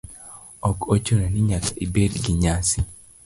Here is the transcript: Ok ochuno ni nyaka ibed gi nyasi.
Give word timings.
Ok 0.69 0.79
ochuno 0.93 1.25
ni 1.29 1.41
nyaka 1.49 1.69
ibed 1.85 2.11
gi 2.23 2.33
nyasi. 2.41 2.79